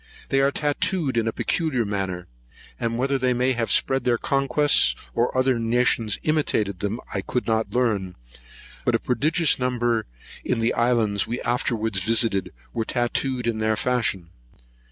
They 0.29 0.39
are 0.41 0.51
tatooed 0.51 1.15
in 1.15 1.27
a 1.27 1.31
particular 1.31 1.85
manner; 1.85 2.25
and 2.79 2.97
whether 2.97 3.19
they 3.19 3.35
may 3.35 3.51
have 3.51 3.69
spread 3.71 4.03
their 4.03 4.17
conquests, 4.17 4.95
or 5.13 5.37
other 5.37 5.59
nations 5.59 6.17
imitated 6.23 6.79
them, 6.79 6.99
I 7.13 7.21
could 7.21 7.45
not 7.45 7.75
learn; 7.75 8.15
but 8.83 8.95
a 8.95 8.99
prodigious 8.99 9.59
number, 9.59 10.07
in 10.43 10.57
islands 10.75 11.27
we 11.27 11.39
afterwards 11.43 11.99
visited, 11.99 12.51
were 12.73 12.83
tatooed 12.83 13.45
in 13.45 13.59
their 13.59 13.75
fashion. 13.75 14.31